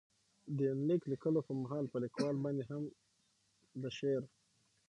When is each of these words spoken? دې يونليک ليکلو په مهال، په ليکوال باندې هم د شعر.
دې 0.55 0.63
يونليک 0.69 1.01
ليکلو 1.11 1.39
په 1.47 1.53
مهال، 1.61 1.85
په 1.89 1.97
ليکوال 2.03 2.35
باندې 2.45 2.63
هم 2.71 2.83
د 3.81 3.83
شعر. 3.97 4.23